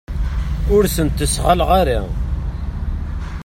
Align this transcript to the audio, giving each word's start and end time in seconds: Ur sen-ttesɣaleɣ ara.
Ur 0.75 0.83
sen-ttesɣaleɣ 0.95 1.69
ara. 1.81 2.01